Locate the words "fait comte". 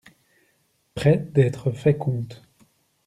1.71-2.41